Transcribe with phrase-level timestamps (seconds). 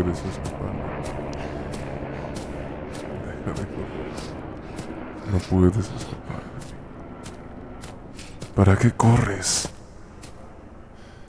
[0.00, 0.72] No puedes escapar.
[3.26, 4.12] Deja de correr.
[5.30, 6.42] No puedes escapar.
[8.54, 9.68] ¿Para qué corres?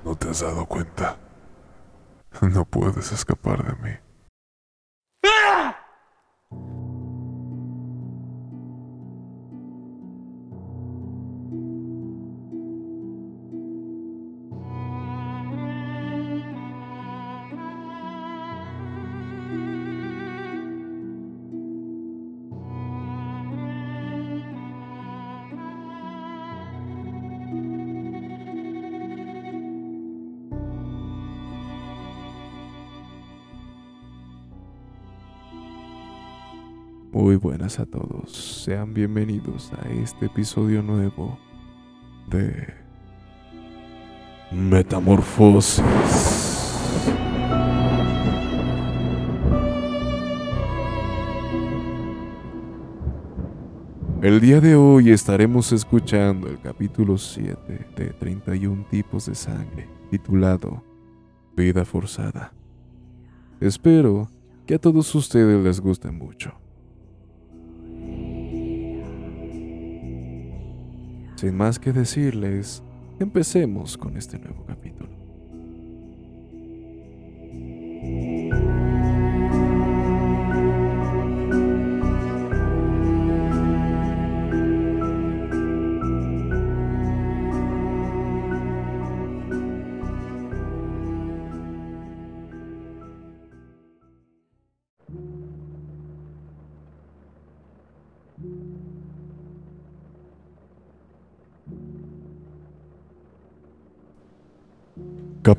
[0.05, 1.17] ¿No te has dado cuenta?
[2.39, 3.95] No puedes escapar de mí.
[37.13, 38.31] Muy buenas a todos,
[38.63, 41.37] sean bienvenidos a este episodio nuevo
[42.29, 42.73] de
[44.49, 45.83] Metamorfosis.
[54.21, 60.81] El día de hoy estaremos escuchando el capítulo 7 de 31 tipos de sangre, titulado
[61.57, 62.53] Vida forzada.
[63.59, 64.29] Espero
[64.65, 66.60] que a todos ustedes les guste mucho.
[71.41, 72.83] Sin más que decirles,
[73.19, 75.09] empecemos con este nuevo capítulo.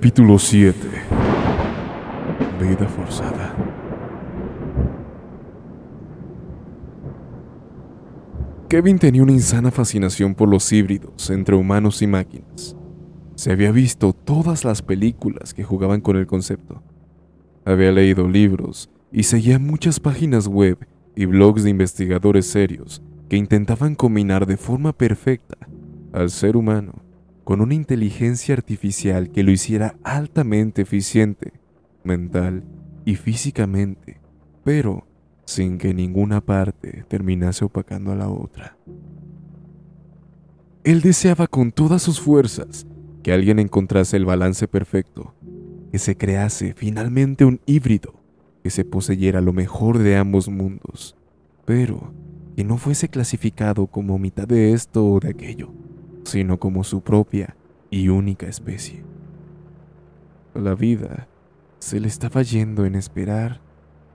[0.02, 0.74] Capítulo 7
[2.60, 3.54] Vida forzada
[8.68, 12.76] Kevin tenía una insana fascinación por los híbridos entre humanos y máquinas.
[13.36, 16.82] Se había visto todas las películas que jugaban con el concepto.
[17.64, 20.78] Había leído libros y seguía muchas páginas web
[21.14, 25.58] y blogs de investigadores serios que intentaban combinar de forma perfecta
[26.12, 27.01] al ser humano
[27.44, 31.52] con una inteligencia artificial que lo hiciera altamente eficiente,
[32.04, 32.64] mental
[33.04, 34.20] y físicamente,
[34.64, 35.06] pero
[35.44, 38.76] sin que ninguna parte terminase opacando a la otra.
[40.84, 42.86] Él deseaba con todas sus fuerzas
[43.22, 45.34] que alguien encontrase el balance perfecto,
[45.90, 48.14] que se crease finalmente un híbrido
[48.62, 51.16] que se poseyera lo mejor de ambos mundos,
[51.64, 52.12] pero
[52.56, 55.72] que no fuese clasificado como mitad de esto o de aquello
[56.24, 57.56] sino como su propia
[57.90, 59.02] y única especie.
[60.54, 61.28] La vida
[61.78, 63.60] se le estaba yendo en esperar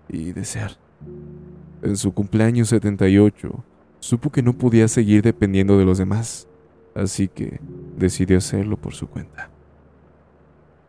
[0.09, 0.77] y desear.
[1.81, 3.63] En su cumpleaños 78,
[3.99, 6.47] supo que no podía seguir dependiendo de los demás,
[6.95, 7.59] así que
[7.97, 9.49] decidió hacerlo por su cuenta.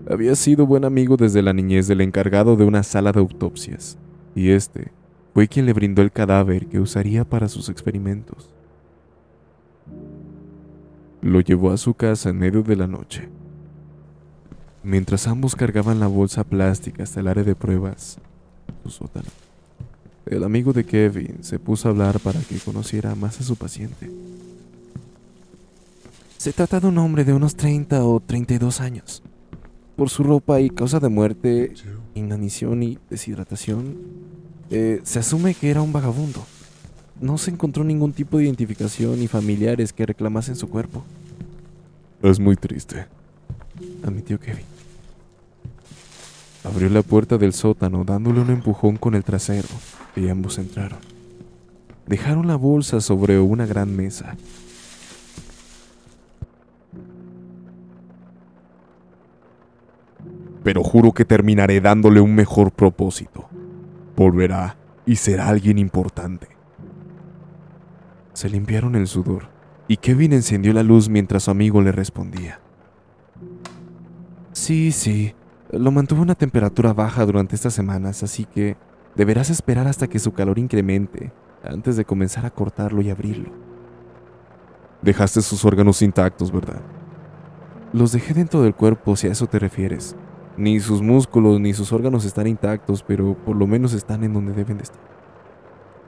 [0.09, 3.99] Había sido buen amigo desde la niñez del encargado de una sala de autopsias,
[4.35, 4.93] y este
[5.35, 8.55] fue quien le brindó el cadáver que usaría para sus experimentos.
[11.21, 13.29] Lo llevó a su casa en medio de la noche.
[14.83, 18.19] Mientras ambos cargaban la bolsa plástica hasta el área de pruebas,
[18.85, 19.29] su sótano,
[20.27, 24.11] el amigo de Kevin se puso a hablar para que conociera más a su paciente.
[26.37, 29.23] Se trata de un hombre de unos 30 o 32 años.
[29.97, 31.75] Por su ropa y causa de muerte,
[32.15, 33.97] inanición y deshidratación,
[34.71, 36.45] eh, se asume que era un vagabundo
[37.21, 41.05] no se encontró ningún tipo de identificación ni familiares que reclamasen su cuerpo.
[42.23, 43.07] Es muy triste,
[44.03, 44.65] admitió Kevin.
[46.65, 49.69] Abrió la puerta del sótano dándole un empujón con el trasero
[50.17, 50.99] y ambos entraron.
[52.07, 54.37] Dejaron la bolsa sobre una gran mesa.
[60.65, 63.49] Pero juro que terminaré dándole un mejor propósito.
[64.17, 64.77] Volverá
[65.07, 66.58] y será alguien importante.
[68.39, 69.49] Se limpiaron el sudor
[69.89, 72.61] y Kevin encendió la luz mientras su amigo le respondía.
[74.53, 75.35] Sí, sí,
[75.73, 78.77] lo mantuvo a una temperatura baja durante estas semanas, así que
[79.17, 81.33] deberás esperar hasta que su calor incremente
[81.65, 83.51] antes de comenzar a cortarlo y abrirlo.
[85.03, 86.81] Dejaste sus órganos intactos, ¿verdad?
[87.93, 90.15] Los dejé dentro del cuerpo, si a eso te refieres.
[90.57, 94.53] Ni sus músculos ni sus órganos están intactos, pero por lo menos están en donde
[94.53, 95.03] deben de estar.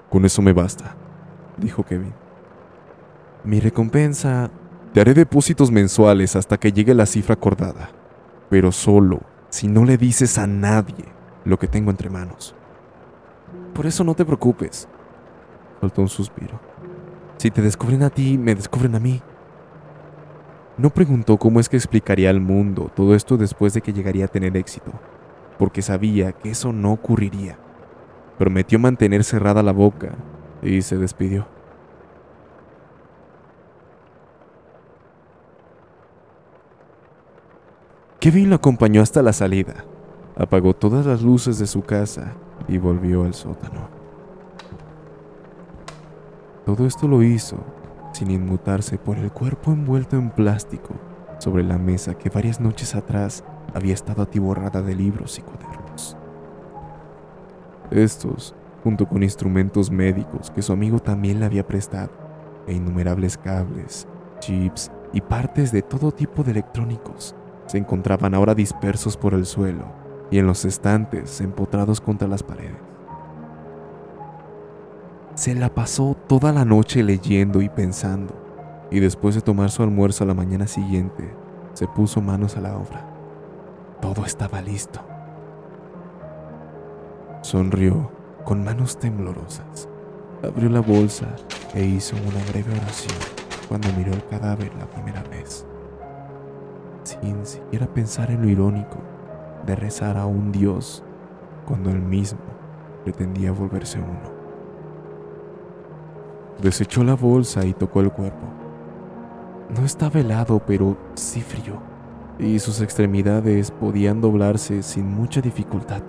[0.08, 0.94] Con eso me basta
[1.60, 2.14] dijo Kevin.
[3.44, 4.50] Mi recompensa...
[4.92, 7.90] Te haré depósitos mensuales hasta que llegue la cifra acordada,
[8.48, 11.04] pero solo si no le dices a nadie
[11.44, 12.56] lo que tengo entre manos.
[13.72, 14.88] Por eso no te preocupes,
[15.80, 16.58] soltó un suspiro.
[17.36, 19.22] Si te descubren a ti, me descubren a mí.
[20.76, 24.28] No preguntó cómo es que explicaría al mundo todo esto después de que llegaría a
[24.28, 24.90] tener éxito,
[25.56, 27.58] porque sabía que eso no ocurriría.
[28.38, 30.16] Prometió mantener cerrada la boca
[30.62, 31.46] y se despidió.
[38.20, 39.84] Kevin lo acompañó hasta la salida,
[40.36, 42.34] apagó todas las luces de su casa
[42.68, 43.88] y volvió al sótano.
[46.66, 47.56] Todo esto lo hizo
[48.12, 50.94] sin inmutarse por el cuerpo envuelto en plástico
[51.38, 53.42] sobre la mesa que varias noches atrás
[53.72, 56.16] había estado atiborrada de libros y cuadernos.
[57.90, 62.10] Estos, junto con instrumentos médicos que su amigo también le había prestado,
[62.66, 64.06] e innumerables cables,
[64.40, 67.34] chips y partes de todo tipo de electrónicos,
[67.66, 69.84] se encontraban ahora dispersos por el suelo
[70.30, 72.76] y en los estantes empotrados contra las paredes.
[75.34, 78.34] Se la pasó toda la noche leyendo y pensando,
[78.90, 81.32] y después de tomar su almuerzo a la mañana siguiente,
[81.72, 83.06] se puso manos a la obra.
[84.00, 85.00] Todo estaba listo.
[87.42, 88.19] Sonrió
[88.50, 89.88] con manos temblorosas.
[90.42, 91.36] Abrió la bolsa
[91.72, 93.14] e hizo una breve oración
[93.68, 95.64] cuando miró el cadáver la primera vez
[97.04, 98.98] sin siquiera pensar en lo irónico
[99.64, 101.04] de rezar a un Dios
[101.64, 102.40] cuando él mismo
[103.04, 104.32] pretendía volverse uno.
[106.60, 108.48] Desechó la bolsa y tocó el cuerpo.
[109.78, 111.78] No estaba helado, pero sí frío,
[112.40, 116.02] y sus extremidades podían doblarse sin mucha dificultad.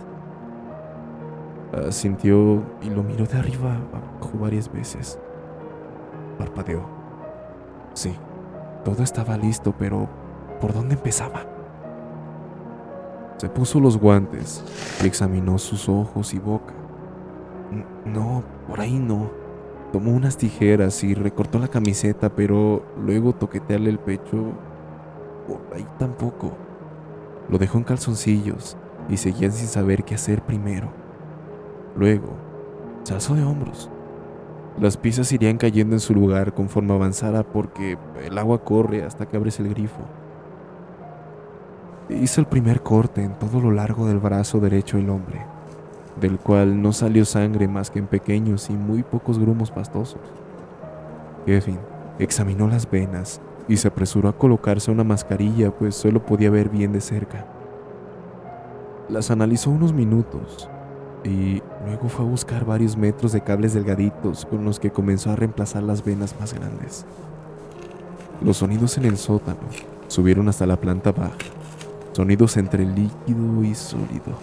[1.90, 5.18] Sintió y lo miró de arriba abajo varias veces.
[6.38, 6.84] Parpadeó.
[7.94, 8.14] Sí,
[8.84, 10.10] todo estaba listo, pero
[10.60, 11.46] por dónde empezaba.
[13.38, 14.64] Se puso los guantes
[15.02, 16.74] y examinó sus ojos y boca.
[18.06, 19.32] No, por ahí no.
[19.92, 24.54] Tomó unas tijeras y recortó la camiseta, pero luego toquetearle el pecho.
[25.48, 26.52] Por ahí tampoco.
[27.50, 28.78] Lo dejó en calzoncillos
[29.10, 31.01] y seguía sin saber qué hacer primero.
[31.96, 32.30] Luego,
[33.04, 33.90] se alzó de hombros.
[34.80, 39.36] Las piezas irían cayendo en su lugar conforme avanzara porque el agua corre hasta que
[39.36, 40.02] abres el grifo.
[42.10, 45.46] Hizo el primer corte en todo lo largo del brazo derecho del hombre,
[46.20, 50.22] del cual no salió sangre más que en pequeños y muy pocos grumos pastosos.
[51.46, 51.80] Kevin
[52.20, 56.94] examinó las venas y se apresuró a colocarse una mascarilla, pues solo podía ver bien
[56.94, 57.46] de cerca.
[59.10, 60.70] Las analizó unos minutos
[61.24, 65.36] y luego fue a buscar varios metros de cables delgaditos con los que comenzó a
[65.36, 67.06] reemplazar las venas más grandes.
[68.42, 69.60] Los sonidos en el sótano
[70.08, 71.38] subieron hasta la planta baja
[72.14, 74.36] Sonidos entre líquido y sólido.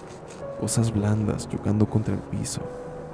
[0.59, 2.63] Cosas blandas chocando contra el piso.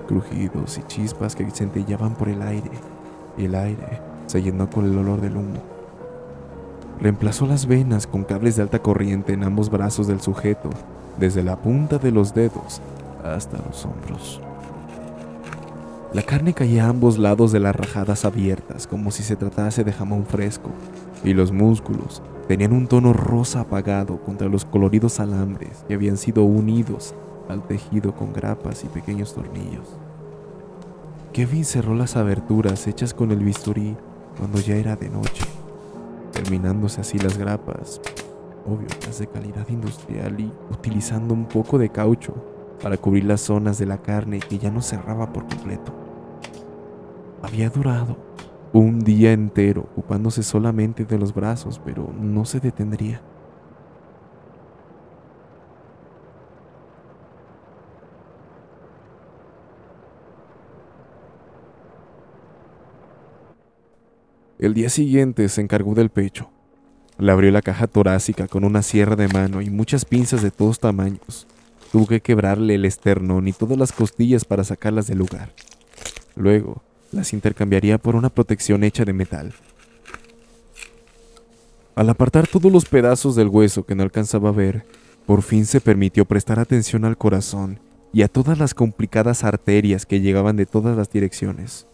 [0.06, 2.70] Crujidos y chispas que centellaban por el aire.
[3.36, 5.60] Y el aire se llenó con el olor del humo.
[7.00, 10.70] Reemplazó las venas con cables de alta corriente en ambos brazos del sujeto,
[11.18, 12.80] desde la punta de los dedos
[13.24, 14.40] hasta los hombros.
[16.12, 19.92] La carne caía a ambos lados de las rajadas abiertas, como si se tratase de
[19.92, 20.70] jamón fresco,
[21.24, 26.44] y los músculos tenían un tono rosa apagado contra los coloridos alambres que habían sido
[26.44, 27.14] unidos
[27.48, 29.96] al tejido con grapas y pequeños tornillos.
[31.32, 33.96] Kevin cerró las aberturas hechas con el bisturí
[34.38, 35.44] cuando ya era de noche,
[36.32, 38.00] terminándose así las grapas,
[38.66, 38.86] obvio,
[39.18, 42.53] de calidad industrial y utilizando un poco de caucho
[42.84, 45.90] para cubrir las zonas de la carne que ya no cerraba por completo.
[47.40, 48.18] Había durado
[48.74, 53.22] un día entero ocupándose solamente de los brazos, pero no se detendría.
[64.58, 66.50] El día siguiente se encargó del pecho.
[67.16, 70.78] Le abrió la caja torácica con una sierra de mano y muchas pinzas de todos
[70.78, 71.46] tamaños.
[71.94, 75.52] Tuvo que quebrarle el esternón y todas las costillas para sacarlas del lugar.
[76.34, 76.82] Luego,
[77.12, 79.54] las intercambiaría por una protección hecha de metal.
[81.94, 84.84] Al apartar todos los pedazos del hueso que no alcanzaba a ver,
[85.24, 87.78] por fin se permitió prestar atención al corazón
[88.12, 91.86] y a todas las complicadas arterias que llegaban de todas las direcciones.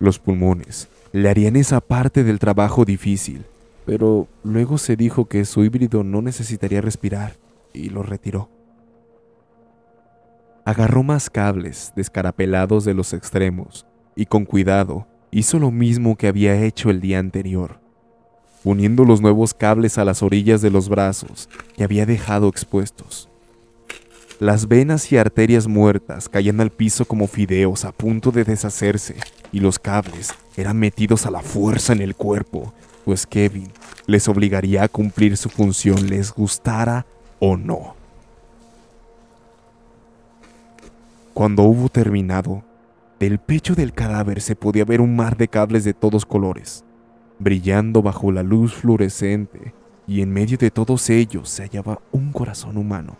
[0.00, 3.46] Los pulmones le harían esa parte del trabajo difícil,
[3.86, 7.38] pero luego se dijo que su híbrido no necesitaría respirar
[7.72, 8.50] y lo retiró.
[10.66, 16.62] Agarró más cables descarapelados de los extremos y con cuidado hizo lo mismo que había
[16.64, 17.80] hecho el día anterior,
[18.62, 23.28] uniendo los nuevos cables a las orillas de los brazos que había dejado expuestos.
[24.40, 29.16] Las venas y arterias muertas caían al piso como fideos a punto de deshacerse
[29.52, 32.72] y los cables eran metidos a la fuerza en el cuerpo,
[33.04, 33.68] pues Kevin
[34.06, 37.04] les obligaría a cumplir su función les gustara
[37.38, 37.96] o no.
[41.34, 42.62] Cuando hubo terminado,
[43.18, 46.84] del pecho del cadáver se podía ver un mar de cables de todos colores,
[47.40, 49.74] brillando bajo la luz fluorescente,
[50.06, 53.16] y en medio de todos ellos se hallaba un corazón humano,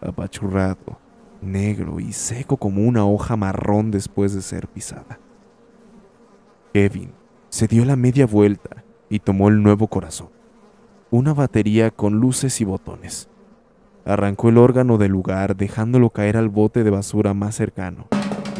[0.00, 1.00] apachurrado,
[1.42, 5.18] negro y seco como una hoja marrón después de ser pisada.
[6.72, 7.10] Kevin
[7.48, 10.28] se dio la media vuelta y tomó el nuevo corazón,
[11.10, 13.28] una batería con luces y botones.
[14.04, 18.06] Arrancó el órgano del lugar dejándolo caer al bote de basura más cercano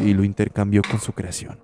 [0.04, 1.59] y lo intercambió con su creación.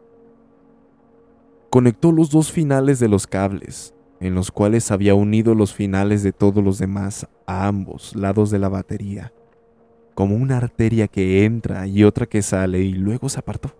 [1.70, 6.32] Conectó los dos finales de los cables, en los cuales había unido los finales de
[6.32, 9.32] todos los demás a ambos lados de la batería,
[10.14, 13.74] como una arteria que entra y otra que sale y luego se apartó.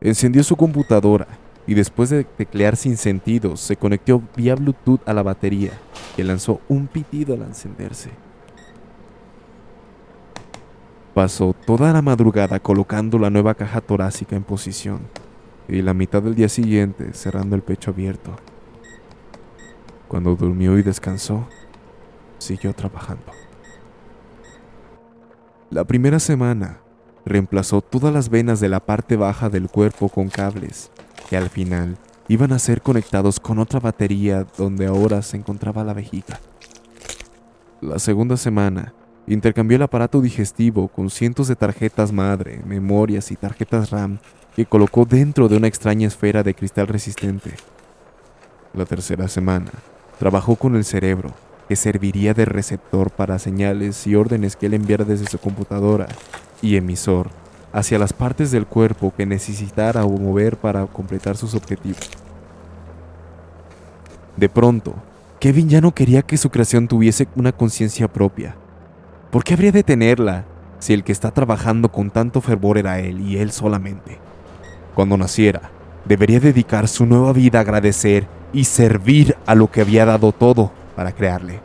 [0.00, 1.28] Encendió su computadora
[1.66, 5.72] y después de teclear sin sentido se conectó vía Bluetooth a la batería,
[6.16, 8.10] que lanzó un pitido al encenderse.
[11.14, 15.00] Pasó toda la madrugada colocando la nueva caja torácica en posición
[15.68, 18.36] y la mitad del día siguiente cerrando el pecho abierto.
[20.06, 21.48] Cuando durmió y descansó,
[22.38, 23.32] siguió trabajando.
[25.70, 26.80] La primera semana
[27.24, 30.90] reemplazó todas las venas de la parte baja del cuerpo con cables
[31.28, 31.96] que al final
[32.28, 36.40] iban a ser conectados con otra batería donde ahora se encontraba la vejiga.
[37.80, 38.94] La segunda semana
[39.26, 44.18] intercambió el aparato digestivo con cientos de tarjetas madre, memorias y tarjetas RAM
[44.56, 47.54] que colocó dentro de una extraña esfera de cristal resistente.
[48.74, 49.70] La tercera semana
[50.18, 51.32] trabajó con el cerebro,
[51.68, 56.08] que serviría de receptor para señales y órdenes que él enviara desde su computadora,
[56.62, 57.30] y emisor
[57.72, 62.10] hacia las partes del cuerpo que necesitara o mover para completar sus objetivos.
[64.36, 64.94] De pronto,
[65.38, 68.56] Kevin ya no quería que su creación tuviese una conciencia propia.
[69.30, 70.44] ¿Por qué habría de tenerla
[70.80, 74.18] si el que está trabajando con tanto fervor era él y él solamente?
[74.96, 75.70] Cuando naciera,
[76.04, 80.72] debería dedicar su nueva vida a agradecer y servir a lo que había dado todo
[80.96, 81.60] para crearle.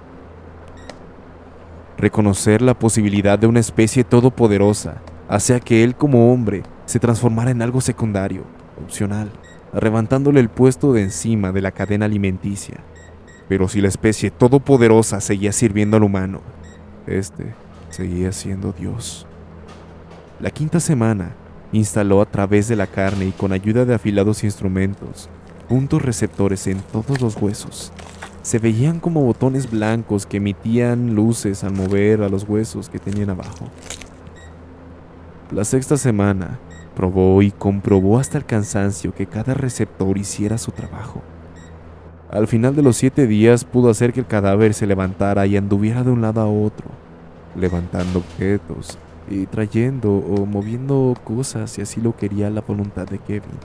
[1.98, 7.64] Reconocer la posibilidad de una especie todopoderosa hacía que él como hombre se transformara en
[7.64, 8.44] algo secundario,
[8.84, 9.32] opcional,
[9.74, 12.78] arrebatándole el puesto de encima de la cadena alimenticia.
[13.50, 16.42] Pero si la especie todopoderosa seguía sirviendo al humano,
[17.08, 17.54] este
[17.90, 19.26] seguía siendo Dios.
[20.40, 21.36] La quinta semana
[21.72, 25.30] instaló a través de la carne y con ayuda de afilados instrumentos
[25.66, 27.92] puntos receptores en todos los huesos.
[28.42, 33.32] Se veían como botones blancos que emitían luces al mover a los huesos que tenían
[33.32, 33.68] abajo.
[35.52, 36.60] La sexta semana,
[36.96, 41.22] probó y comprobó hasta el cansancio que cada receptor hiciera su trabajo.
[42.32, 46.04] Al final de los siete días pudo hacer que el cadáver se levantara y anduviera
[46.04, 46.88] de un lado a otro,
[47.56, 48.98] levantando objetos
[49.30, 53.60] y trayendo o moviendo cosas si así lo quería la voluntad de Kevin.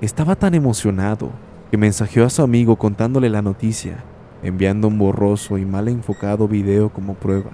[0.00, 1.30] Estaba tan emocionado
[1.70, 4.04] que mensajeó a su amigo contándole la noticia,
[4.42, 7.52] enviando un borroso y mal enfocado video como prueba.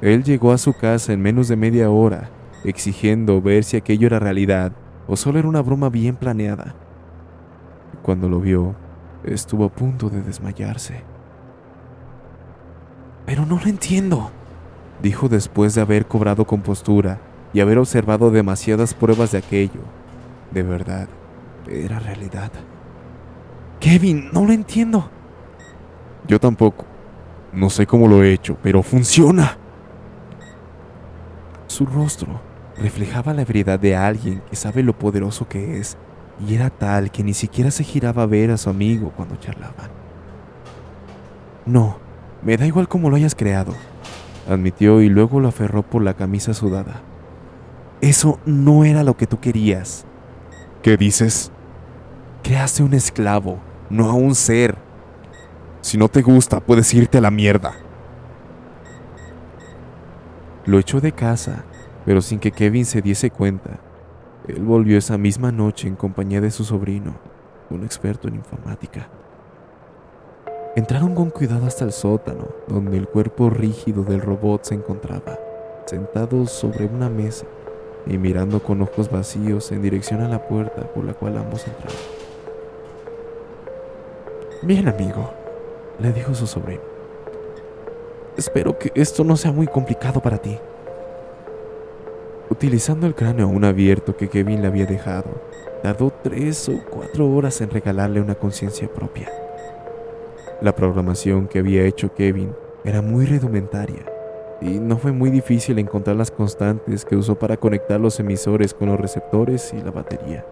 [0.00, 2.30] Él llegó a su casa en menos de media hora,
[2.64, 4.72] exigiendo ver si aquello era realidad
[5.06, 6.74] o solo era una broma bien planeada.
[8.02, 8.74] Cuando lo vio,
[9.24, 11.02] estuvo a punto de desmayarse.
[13.26, 14.30] Pero no lo entiendo,
[15.02, 17.20] dijo después de haber cobrado compostura
[17.52, 19.80] y haber observado demasiadas pruebas de aquello.
[20.50, 21.08] De verdad,
[21.68, 22.50] era realidad.
[23.78, 25.10] Kevin, no lo entiendo.
[26.26, 26.84] Yo tampoco.
[27.52, 29.56] No sé cómo lo he hecho, pero funciona.
[31.66, 32.40] Su rostro
[32.76, 35.96] reflejaba la ebriedad de alguien que sabe lo poderoso que es,
[36.46, 39.90] y era tal que ni siquiera se giraba a ver a su amigo cuando charlaban.
[41.66, 41.98] No,
[42.42, 43.74] me da igual cómo lo hayas creado,
[44.48, 47.02] admitió y luego lo aferró por la camisa sudada.
[48.00, 50.06] Eso no era lo que tú querías.
[50.82, 51.52] ¿Qué dices?
[52.42, 53.58] Creaste un esclavo,
[53.90, 54.78] no a un ser.
[55.82, 57.74] Si no te gusta, puedes irte a la mierda.
[60.64, 61.64] Lo echó de casa,
[62.06, 63.78] pero sin que Kevin se diese cuenta.
[64.50, 67.14] Él volvió esa misma noche en compañía de su sobrino,
[67.70, 69.08] un experto en informática.
[70.76, 75.38] Entraron con cuidado hasta el sótano, donde el cuerpo rígido del robot se encontraba,
[75.86, 77.46] sentado sobre una mesa
[78.06, 81.98] y mirando con ojos vacíos en dirección a la puerta por la cual ambos entraron.
[84.62, 85.32] Bien, amigo,
[85.98, 86.82] le dijo su sobrino.
[88.36, 90.58] espero que esto no sea muy complicado para ti.
[92.50, 95.30] Utilizando el cráneo aún abierto que Kevin le había dejado,
[95.84, 99.30] tardó tres o cuatro horas en regalarle una conciencia propia.
[100.60, 102.52] La programación que había hecho Kevin
[102.84, 104.04] era muy rudimentaria
[104.60, 108.88] y no fue muy difícil encontrar las constantes que usó para conectar los emisores con
[108.88, 110.44] los receptores y la batería.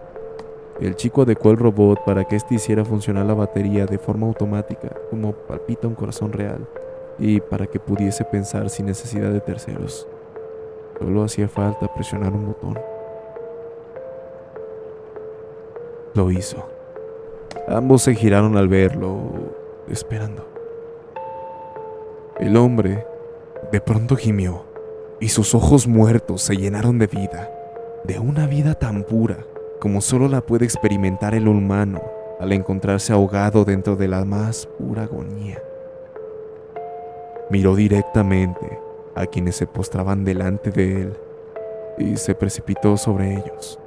[0.79, 4.95] El chico adecuó el robot para que éste hiciera funcionar la batería de forma automática,
[5.09, 6.65] como palpita un corazón real,
[7.19, 10.07] y para que pudiese pensar sin necesidad de terceros.
[10.99, 12.77] Solo hacía falta presionar un botón.
[16.13, 16.67] Lo hizo.
[17.67, 19.17] Ambos se giraron al verlo,
[19.87, 20.45] esperando.
[22.37, 23.05] El hombre
[23.71, 24.65] de pronto gimió
[25.19, 27.49] y sus ojos muertos se llenaron de vida,
[28.03, 29.37] de una vida tan pura
[29.79, 32.01] como solo la puede experimentar el humano
[32.39, 35.61] al encontrarse ahogado dentro de la más pura agonía.
[37.49, 38.79] Miró directamente
[39.15, 41.17] a quienes se postraban delante de él
[41.97, 43.79] y se precipitó sobre ellos,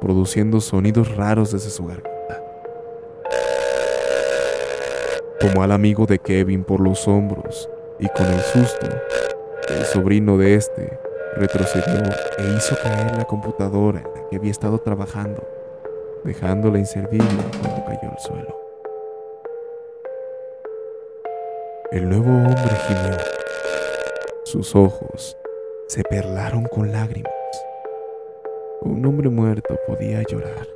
[0.00, 2.42] produciendo sonidos raros desde su garganta.
[5.40, 7.68] Tomó al amigo de Kevin por los hombros
[7.98, 8.86] y con el susto,
[9.68, 10.98] el sobrino de este
[11.36, 12.02] retrocedió
[12.38, 15.46] e hizo caer la computadora en la que había estado trabajando,
[16.24, 17.28] dejándola inservible
[17.60, 18.58] cuando cayó al suelo.
[21.92, 23.37] El nuevo hombre gimió.
[24.50, 25.36] Sus ojos
[25.88, 27.30] se perlaron con lágrimas.
[28.80, 30.66] Un hombre muerto podía llorar.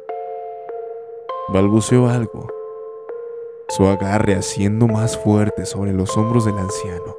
[1.49, 2.47] Balbuceó algo
[3.71, 7.17] su agarre haciendo más fuerte sobre los hombros del anciano.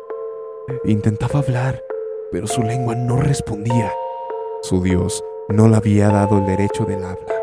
[0.86, 1.84] Intentaba hablar,
[2.32, 3.92] pero su lengua no respondía.
[4.62, 7.34] Su Dios no le había dado el derecho del habla.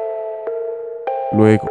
[1.33, 1.69] Luego,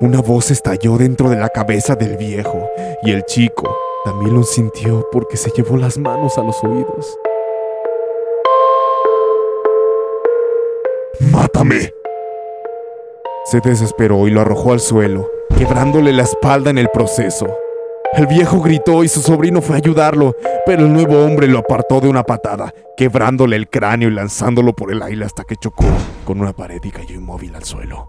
[0.00, 2.66] una voz estalló dentro de la cabeza del viejo
[3.02, 7.18] y el chico también lo sintió porque se llevó las manos a los oídos.
[11.32, 11.92] ¡Mátame!
[13.44, 17.48] Se desesperó y lo arrojó al suelo quebrándole la espalda en el proceso.
[18.14, 22.00] El viejo gritó y su sobrino fue a ayudarlo, pero el nuevo hombre lo apartó
[22.00, 25.84] de una patada, quebrándole el cráneo y lanzándolo por el aire hasta que chocó
[26.24, 28.08] con una pared y cayó inmóvil al suelo.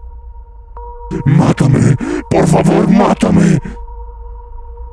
[1.26, 1.96] ¡Mátame!
[2.30, 3.58] ¡Por favor, mátame!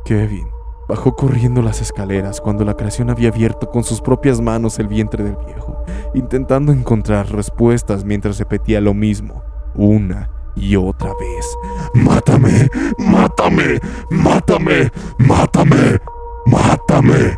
[0.03, 0.56] Kevin
[0.87, 5.23] bajó corriendo las escaleras cuando la creación había abierto con sus propias manos el vientre
[5.23, 9.43] del viejo, intentando encontrar respuestas mientras repetía lo mismo,
[9.75, 11.57] una y otra vez.
[11.93, 12.69] ¡Mátame!
[12.97, 13.79] ¡Mátame!
[14.09, 14.91] ¡Mátame!
[15.19, 15.99] ¡Mátame!
[16.45, 17.37] ¡Mátame!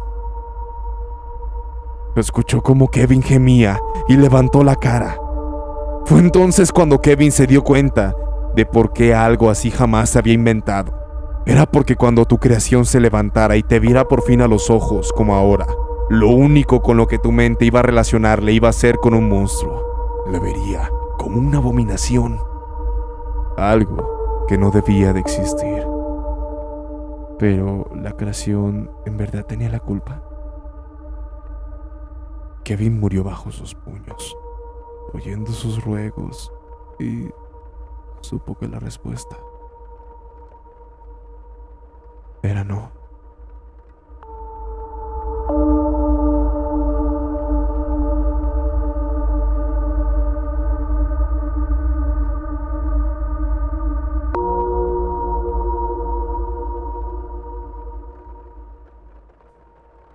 [2.16, 5.18] Escuchó como Kevin gemía y levantó la cara.
[6.06, 8.14] Fue entonces cuando Kevin se dio cuenta
[8.56, 10.99] de por qué algo así jamás se había inventado.
[11.50, 15.12] Era porque cuando tu creación se levantara y te viera por fin a los ojos,
[15.12, 15.66] como ahora,
[16.08, 19.28] lo único con lo que tu mente iba a relacionarle iba a ser con un
[19.28, 20.24] monstruo.
[20.32, 22.40] Le vería como una abominación
[23.58, 25.88] algo que no debía de existir.
[27.40, 30.22] Pero la creación en verdad tenía la culpa.
[32.64, 34.38] Kevin murió bajo sus puños,
[35.16, 36.54] oyendo sus ruegos,
[37.00, 37.28] y
[38.22, 39.36] supo que la respuesta
[42.44, 42.92] era no.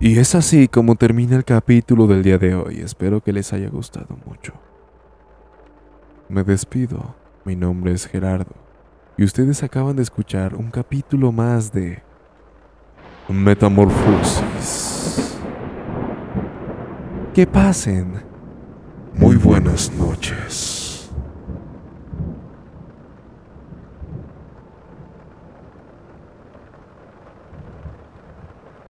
[0.04, 2.80] Y es así como termina el capítulo del día de hoy.
[2.80, 4.52] Espero que les haya gustado mucho.
[6.28, 7.14] Me despido.
[7.44, 8.52] Mi nombre es Gerardo.
[9.16, 12.02] Y ustedes acaban de escuchar un capítulo más de
[13.28, 15.38] Metamorfosis.
[17.32, 18.22] Que pasen.
[19.14, 20.83] Muy buenas noches.